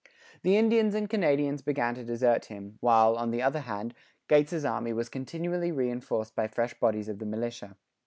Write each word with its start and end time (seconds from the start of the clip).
The 0.41 0.57
Indians 0.57 0.95
and 0.95 1.07
Canadians 1.07 1.61
began 1.61 1.93
to 1.93 2.03
desert 2.03 2.45
him; 2.45 2.79
while, 2.79 3.15
on 3.15 3.29
the 3.29 3.43
other 3.43 3.59
hand, 3.59 3.93
Gates's 4.27 4.65
army 4.65 4.93
was 4.93 5.09
continually 5.09 5.71
reinforced 5.71 6.33
by 6.35 6.47
fresh 6.47 6.73
bodies 6.79 7.07
of 7.07 7.19
the 7.19 7.25
militia. 7.27 7.77